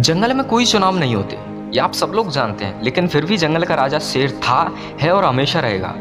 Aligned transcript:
जंगल 0.00 0.34
में 0.34 0.46
कोई 0.46 0.64
चुनाव 0.64 0.98
नहीं 0.98 1.14
होते। 1.14 1.36
ये 1.74 1.78
आप 1.78 1.92
सब 1.92 2.12
लोग 2.14 2.30
जानते 2.30 2.64
हैं, 2.64 2.82
लेकिन 2.82 3.08
फिर 3.08 3.24
भी 3.24 3.36
जंगल 3.36 3.64
का 3.64 3.74
राजा 3.74 3.98
शेर 3.98 4.30
था, 4.30 4.74
है 5.00 5.12
और 5.12 5.24
हमेशा 5.24 5.60
रहेगा। 5.60 5.94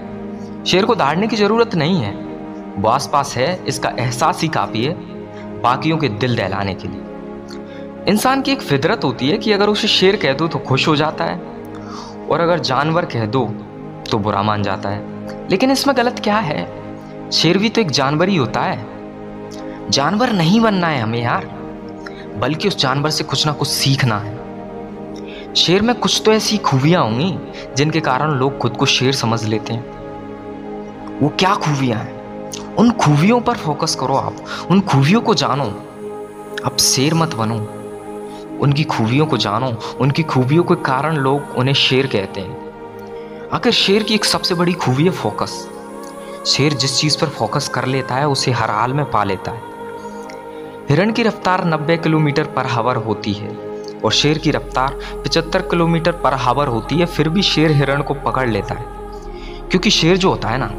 शेर 0.67 0.85
को 0.85 0.95
दाड़ने 0.95 1.27
की 1.27 1.35
ज़रूरत 1.35 1.75
नहीं 1.75 2.01
है। 2.01 2.11
वो 2.77 2.89
आस 2.89 3.09
पास 3.13 3.37
है, 3.37 3.63
इसका 3.67 3.89
एहसास 3.99 4.41
ही 4.41 4.47
काफ़ी 4.47 4.83
है, 4.85 4.93
बाकियों 5.61 5.97
के 5.97 6.09
दिल 6.09 6.35
दहलाने 6.35 6.73
के 6.73 6.87
लिए। 6.87 7.01
इंसान 8.07 8.41
की 8.41 8.51
एक 8.51 8.61
फितरत 8.61 9.03
होती 9.03 9.29
है 9.29 9.37
कि 9.37 9.51
अगर 9.51 9.69
उसे 9.69 9.87
शेर 9.87 10.15
कह 10.15 10.33
दो 10.33 10.47
तो 10.47 10.59
खुश 10.59 10.87
हो 10.87 10.95
जाता 10.95 11.25
है, 11.25 11.37
और 12.31 12.39
अगर 12.39 12.59
जानवर 12.59 13.05
कह 13.05 13.25
दो 13.25 13.45
तो 14.11 14.17
बुरा 14.17 14.43
मान 14.43 14.63
जाता 14.63 14.89
है। 14.89 15.03
लेकिन 15.49 15.71
इसमें 15.71 15.97
गलत 15.97 16.19
क्या 16.19 16.37
है? 16.37 16.67
शेर 17.31 17.57
भी 17.57 17.69
तो 17.69 17.81
एक 17.81 17.91
जानवर 17.91 18.29
ही 18.29 18.35
होता 18.35 18.61
है। 18.61 18.85
जानवर 19.89 20.31
नहीं 20.31 20.61
बनना 20.61 20.87
है 20.87 21.01
हमें, 21.01 21.23
यार। 21.23 21.58
बल्कि 22.39 22.67
उस 22.67 22.77
जानवर 22.77 23.09
से 23.09 23.23
कुछ 23.23 23.45
ना 23.45 23.51
कुछ 23.51 23.67
सीखना 23.67 24.19
है। 24.19 24.39
शेर 25.55 25.81
में 25.81 25.95
कुछ 25.95 26.21
तो 26.25 26.33
ऐसी 26.33 26.57
खूबियाँ 26.57 27.03
होंगी, 27.03 27.37
जिनके 27.77 27.99
कारण 27.99 28.31
लोग 28.31 28.57
खुद 28.57 28.77
को 28.77 28.85
शेर 28.85 29.13
समझ 29.13 29.43
लेते 29.43 29.73
हैं। 29.73 29.99
वो 31.19 31.29
क्या 31.29 31.55
खूबियाँ 31.55 31.99
हैं? 31.99 32.19
उन 32.75 32.91
खूबियों 32.91 33.41
पर 33.41 33.53
फोकस 33.53 33.95
करो 33.95 34.15
आप। 34.15 34.35
उन 34.71 34.81
खूबियों 34.81 35.21
को 35.21 35.35
जानो। 35.35 35.65
अब 36.65 36.77
शेर 36.79 37.13
मत 37.13 37.35
बनो। 37.35 37.55
उनकी 38.59 38.83
खूबियों 38.83 39.25
को 39.25 39.37
जानो। 39.37 39.79
उनकी 40.01 40.23
खूबियों 40.23 40.63
के 40.63 40.75
कारण 40.75 41.15
लोग 41.15 41.43
उन्हें 41.57 41.75
शेर 41.75 42.07
कहते 42.07 42.41
हैं। 42.41 42.69
आखिर 43.53 43.71
शेर 43.71 44.03
की 44.03 44.13
एक 44.13 44.25
सबसे 44.25 44.55
बड़ी 44.55 44.73
खूबी 44.73 45.03
है 45.03 45.09
फोकस 45.09 45.69
शेर 46.45 46.73
जिस 46.73 46.99
चीज़ 46.99 47.17
पर 47.21 47.27
फोकस 47.27 47.67
कर 47.67 47.85
लेता 47.85 48.15
है, 48.15 48.27
उसे 48.27 48.51
हर 48.51 48.71
हाल 48.71 48.93
में 48.93 49.11
पा 49.11 49.23
लेता 49.23 49.51
है। 49.51 49.61
हिरण 50.89 51.11
की 51.11 51.23
रफ्तार 51.23 51.65
90 51.65 51.97
किलोमीटर 51.97 52.43
पर 52.43 52.65
हावर 52.65 52.95
होती 52.95 53.33
है 53.33 53.57
और 54.05 54.11
शेर 54.11 54.37
की 54.37 54.51
रफ्तार 54.51 54.99
75 55.23 55.61
किलोमीटर 55.61 56.11
पर 56.11 56.33
हावर 56.33 56.67
होती 56.67 56.95
है, 56.95 57.05
फिर 57.05 57.29
भी 57.29 57.41
शेर 57.41 57.71
हिरण 57.71 58.01
को 58.01 58.13
पकड़ 58.13 58.49
लेता 58.49 58.75
है। 58.75 58.85
क्योंकि 59.69 59.89
शेर 59.89 60.17
जो 60.17 60.29
होता 60.29 60.49
है 60.49 60.57
ना, 60.57 60.73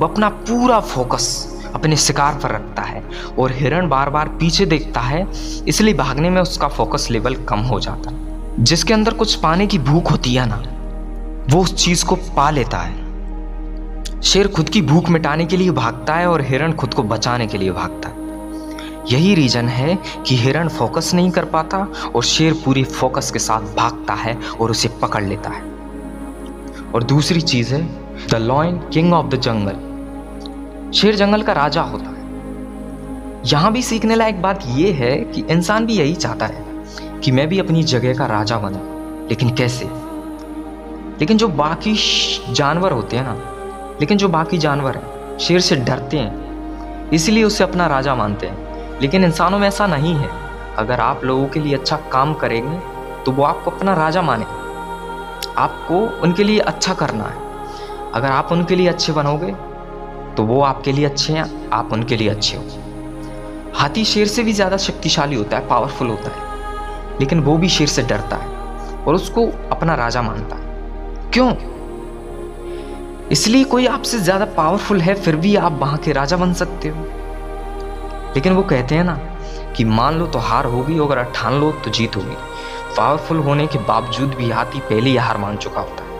वो 0.00 0.06
अपना 0.06 0.28
पूरा 0.28 0.80
फोकस 0.80 1.54
अपने 1.74 1.96
शिकार 1.96 2.34
पर 2.34 2.50
रखता 2.50 2.82
है 2.82 3.04
और 3.38 3.52
हिरण 3.52 3.88
बार 3.88 4.10
बार 4.10 4.28
पीछे 4.28 4.66
देखता 4.66 5.00
है, 5.00 5.28
इसलिए 5.68 5.94
भागने 5.94 6.30
में 6.30 6.42
उसका 6.42 6.68
फोकस 6.68 7.08
लेवल 7.10 7.34
कम 7.34 7.58
हो 7.58 7.80
जाता 7.80 8.10
है। 8.10 8.16
जिसके 8.64 8.94
अंदर 8.94 9.14
कुछ 9.14 9.34
पाने 9.34 9.66
की 9.66 9.78
भूख 9.78 10.10
होती 10.10 10.34
है 10.34 10.46
ना, 10.46 10.62
वो 11.54 11.62
उस 11.62 11.74
चीज़ 11.74 12.04
को 12.04 12.14
पा 12.16 12.50
लेता 12.50 12.78
है। 12.78 12.94
शेर 14.22 14.48
खुद 14.48 14.68
की 14.68 14.82
भूख 14.82 15.08
मिटाने 15.08 15.46
के 15.46 15.56
लिए 15.56 15.70
भागता 15.70 16.14
है 16.14 16.26
और 16.26 16.42
हिरण 16.42 16.72
खुद 16.72 16.94
को 16.94 17.02
बचाने 17.02 17.46
के 17.46 17.58
लिए 17.58 17.70
भागता 17.70 18.08
है। 18.08 18.23
यही 19.12 19.34
रीजन 19.34 19.68
है 19.68 19.98
कि 20.26 20.36
हिरण 20.36 20.68
फोकस 20.68 21.14
नहीं 21.14 21.30
कर 21.30 21.44
पाता 21.44 21.88
और 22.14 22.22
शेर 22.22 22.52
पूरी 22.64 22.84
फोकस 22.84 23.30
के 23.30 23.38
साथ 23.38 23.60
भागता 23.60 24.14
है 24.14 24.38
और 24.60 24.70
उसे 24.70 24.88
पकड़ 24.88 25.24
लेता 25.24 25.50
है। 25.50 25.62
और 26.94 27.02
दूसरी 27.02 27.40
चीज़ 27.40 27.74
है, 27.74 27.88
the 28.30 28.34
lion 28.34 28.76
king 28.76 29.14
of 29.14 29.26
the 29.26 29.36
jungle. 29.36 29.94
शेर 30.92 31.16
जंगल 31.16 31.42
का 31.42 31.52
राजा 31.52 31.82
होता 31.82 32.04
है। 32.04 32.14
यहाँ 33.46 33.72
भी 33.72 33.82
सीखने 33.82 34.14
लायक 34.14 34.42
बात 34.42 34.60
यह 34.66 34.94
है 34.94 35.16
कि 35.16 35.44
इंसान 35.50 35.86
भी 35.86 35.92
यही 35.92 36.14
चाहता 36.14 36.46
है 36.46 36.64
कि 37.24 37.32
मैं 37.32 37.48
भी 37.48 37.58
अपनी 37.58 37.82
जगह 37.82 38.14
का 38.14 38.26
राजा 38.26 38.58
बनूं। 38.58 38.94
लेकिन 39.28 39.54
कैसे? 39.54 39.84
लेकिन 41.20 41.36
जो 41.36 41.48
बाकी 41.48 41.96
जानवर 42.52 42.92
होते 42.92 43.16
हैं 43.16 43.24
ना, 43.24 43.36
लेकिन 44.00 44.18
जो 44.18 44.28
बाकी 44.28 44.58
जानवर 44.58 44.94
हैं, 44.94 45.38
शेर 45.38 45.60
से 45.60 45.76
डरते 45.76 46.16
हैं, 46.16 46.44
इसलिए 47.10 47.44
उसे 47.44 47.64
अपना 47.64 47.86
राजा 47.86 48.14
मानते 48.14 48.46
हैं। 48.46 48.73
लेकिन 49.00 49.24
इंसानों 49.24 49.58
में 49.58 49.66
ऐसा 49.68 49.86
नहीं 49.86 50.14
है। 50.14 50.28
अगर 50.76 51.00
आप 51.00 51.24
लोगों 51.24 51.46
के 51.48 51.60
लिए 51.60 51.74
अच्छा 51.74 51.96
काम 52.12 52.34
करेंगे 52.34 52.78
तो 53.24 53.32
वो 53.32 53.42
आपको 53.44 53.70
अपना 53.70 53.94
राजा 53.94 54.22
माने। 54.22 54.44
आपको 55.58 55.98
उनके 56.22 56.44
लिए 56.44 56.58
अच्छा 56.60 56.94
करना 56.94 57.24
है। 57.24 57.42
अगर 58.12 58.28
आप 58.28 58.52
उनके 58.52 58.76
लिए 58.76 58.88
अच्छे 58.88 59.12
बनोगे 59.12 59.52
तो 60.36 60.42
वो 60.44 60.60
आपके 60.62 60.92
लिए 60.92 61.04
अच्छे 61.04 61.32
हैं, 61.32 61.70
आप 61.70 61.92
उनके 61.92 62.16
लिए 62.16 62.28
अच्छे 62.28 62.56
हो। 62.56 62.62
हाथी 63.74 64.04
शेर 64.04 64.26
से 64.26 64.42
भी 64.42 64.52
ज़्यादा 64.52 64.76
शक्तिशाली 64.78 65.36
होता 65.36 65.56
है 65.56 65.68
पावरफुल 65.68 66.08
होता 66.08 66.30
है। 66.30 67.18
लेकिन 67.20 67.40
वो 67.40 67.56
भी 67.56 67.68
शेर 67.68 67.88
से 67.88 68.02
डरता 68.02 68.36
है 68.36 68.48
और 68.98 69.14
उसको 69.14 69.46
अपना 69.72 69.94
राजा 69.94 70.22
मानता 70.22 70.56
है। 70.56 71.30
क्यों? 71.30 71.52
इसलिए 73.30 73.64
कोई 73.64 73.86
आपसे 73.88 74.18
ज़्यादा 74.18 74.44
पावरफुल 74.46 75.00
है, 75.00 75.14
फिर 75.14 75.36
भी 75.36 75.54
आप 75.56 75.72
वहाँ 75.72 75.98
के 75.98 76.12
राजा 76.12 76.36
बन 76.36 76.52
सकते 76.54 76.88
हो। 76.88 77.04
लेकिन 78.34 78.52
वो 78.52 78.62
कहते 78.62 78.94
हैं 78.94 79.04
ना 79.04 79.18
कि 79.76 79.84
मान 79.84 80.14
लो 80.14 80.26
तो 80.26 80.38
हार 80.38 80.64
होगी, 80.64 80.98
अगर 80.98 81.22
ठान 81.22 81.60
लो 81.60 81.72
तो 81.72 81.90
जीत 81.90 82.16
होगी। 82.16 82.36
पावरफुल 82.96 83.38
होने 83.38 83.66
के 83.66 83.78
बावजूद 83.78 84.28
भी 84.28 84.50
हाथी 84.50 84.80
पहले 84.80 85.10
ही 85.10 85.16
हार 85.16 85.38
मान 85.38 85.56
चुका 85.56 85.80
होता 85.80 86.04
है। 86.04 86.14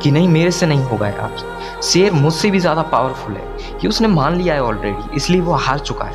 कि 0.00 0.10
नहीं, 0.10 0.28
मेरे 0.28 0.50
से 0.50 0.66
नहीं 0.66 0.84
होगा 0.84 1.08
यार। 1.08 1.36
शेर 1.82 2.12
मुझसे 2.12 2.50
भी 2.50 2.58
ज़्यादा 2.58 2.82
पावरफुल 2.82 3.34
है। 3.34 3.78
कि 3.80 3.88
उसने 3.88 4.08
मान 4.08 4.34
लिया 4.34 4.54
है 4.54 4.62
ऑलरेडी 4.62 5.16
इसलिए 5.16 5.40
वो 5.40 5.52
हार 5.52 5.78
चुका 5.78 6.04
है। 6.04 6.14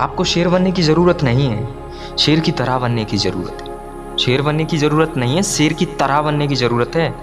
आपको 0.00 0.24
शेर 0.24 0.48
बनने 0.48 0.72
की 0.72 0.82
ज़रूरत 0.82 1.22
नहीं 1.22 1.48
है। 1.48 1.68
शेर 2.18 2.40
की 2.40 2.52
तरह 2.52 2.78
बनने 2.78 3.04
की 3.04 3.16
ज़रूरत 3.16 3.68
है। 3.68 3.74
शेर 4.16 4.42
बनने 4.42 4.64
की 4.64 4.78
ज़रूरत 4.78 5.14
नहीं 5.16 5.36
है, 5.36 5.42
शेर 5.42 5.72
की 5.72 5.86
तरह 5.86 6.22
बनने 6.22 6.48
की 6.48 6.54
ज़रूरत 6.54 6.92
है। 6.96 7.14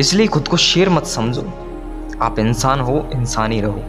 इसलिए 0.00 0.26
खुद 0.26 0.48
को 0.48 0.56
शेर 0.56 0.88
मत 0.88 1.04
समझो। 1.04 1.42
आप 2.22 2.38
इंसान 2.38 2.80
हो, 2.80 3.08
इंसान 3.12 3.52
ही 3.52 3.60
रहो। 3.60 3.82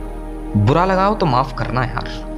बुरा 0.57 0.85
लगाओ 0.85 1.15
तो 1.15 1.25
माफ़ 1.25 1.55
करना 1.55 1.83
यार। 1.83 2.28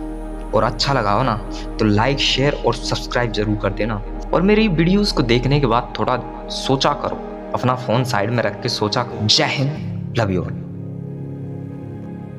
और 0.54 0.64
अच्छा 0.64 0.94
लगा 0.94 1.12
हो 1.12 1.24
ना 1.24 1.36
तो 1.80 1.86
लाइक 1.86 2.20
शेयर 2.20 2.62
और 2.66 2.76
सब्सक्राइब 2.76 3.32
ज़रूर 3.34 3.58
कर 3.58 3.74
देना। 3.74 4.02
और 4.34 4.42
मेरी 4.42 4.68
वीडियोस 4.70 5.12
को 5.12 5.24
देखने 5.24 5.60
के 5.60 5.68
बाद 5.68 5.94
थोड़ा 6.00 6.18
सोचा 6.56 6.94
करो, 7.04 7.16
अपना 7.56 7.76
फ़ोन 7.78 8.04
साइड 8.06 8.32
में 8.32 8.44
रख 8.44 8.62
के 8.64 8.70
सोचा 8.70 9.04
करो। 9.04 9.28
जय 9.28 9.46
हिंद 9.50 10.18
लव 10.20 10.32
यू 10.32 10.42